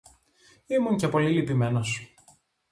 Ήμουν 0.65 0.97
και 0.97 1.07
πολύ 1.07 1.29
λυπημένος 1.31 2.13